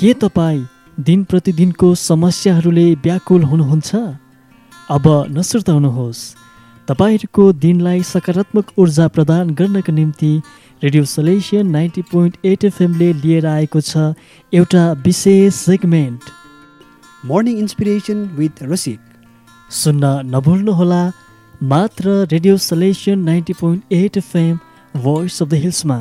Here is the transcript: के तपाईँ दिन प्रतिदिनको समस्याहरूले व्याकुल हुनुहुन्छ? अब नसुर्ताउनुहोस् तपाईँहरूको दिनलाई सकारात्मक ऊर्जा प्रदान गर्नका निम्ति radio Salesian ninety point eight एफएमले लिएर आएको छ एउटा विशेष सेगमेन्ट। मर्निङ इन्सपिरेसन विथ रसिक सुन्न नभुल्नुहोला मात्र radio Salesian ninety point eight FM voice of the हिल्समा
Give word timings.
के 0.00 0.12
तपाईँ 0.14 0.60
दिन 1.04 1.24
प्रतिदिनको 1.24 1.94
समस्याहरूले 1.94 2.84
व्याकुल 3.04 3.42
हुनुहुन्छ? 3.44 3.96
अब 4.90 5.06
नसुर्ताउनुहोस् 5.30 6.20
तपाईँहरूको 6.88 7.44
दिनलाई 7.64 8.02
सकारात्मक 8.02 8.70
ऊर्जा 8.80 9.08
प्रदान 9.16 9.50
गर्नका 9.58 9.92
निम्ति 9.92 10.30
radio 10.82 11.04
Salesian 11.04 11.66
ninety 11.70 12.02
point 12.12 12.46
eight 12.46 12.64
एफएमले 12.64 13.12
लिएर 13.12 13.46
आएको 13.46 13.80
छ 13.80 14.14
एउटा 14.52 14.84
विशेष 15.04 15.54
सेगमेन्ट। 15.54 16.22
मर्निङ 17.30 17.58
इन्सपिरेसन 17.58 18.24
विथ 18.38 18.62
रसिक 18.72 19.00
सुन्न 19.80 20.14
नभुल्नुहोला 20.34 21.02
मात्र 21.74 22.16
radio 22.32 22.56
Salesian 22.70 23.28
ninety 23.28 23.52
point 23.60 23.92
eight 24.00 24.16
FM 24.16 24.56
voice 24.96 25.42
of 25.42 25.48
the 25.48 25.60
हिल्समा 25.66 26.00